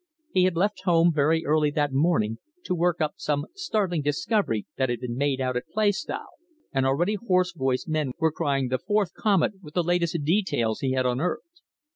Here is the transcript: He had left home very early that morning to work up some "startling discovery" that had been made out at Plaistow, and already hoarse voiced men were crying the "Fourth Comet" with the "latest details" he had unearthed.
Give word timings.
He 0.31 0.45
had 0.45 0.55
left 0.55 0.81
home 0.83 1.13
very 1.13 1.45
early 1.45 1.69
that 1.69 1.93
morning 1.93 2.39
to 2.63 2.73
work 2.73 3.01
up 3.01 3.13
some 3.17 3.45
"startling 3.53 4.01
discovery" 4.01 4.65
that 4.75 4.89
had 4.89 4.99
been 4.99 5.15
made 5.15 5.39
out 5.39 5.55
at 5.55 5.67
Plaistow, 5.71 6.25
and 6.73 6.87
already 6.87 7.19
hoarse 7.27 7.53
voiced 7.53 7.87
men 7.87 8.13
were 8.17 8.31
crying 8.31 8.69
the 8.69 8.79
"Fourth 8.79 9.13
Comet" 9.13 9.61
with 9.61 9.75
the 9.75 9.83
"latest 9.83 10.23
details" 10.23 10.79
he 10.79 10.93
had 10.93 11.05
unearthed. 11.05 11.61